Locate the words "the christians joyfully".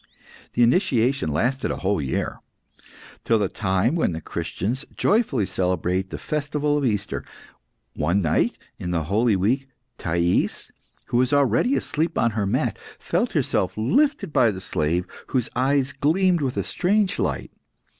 4.13-5.45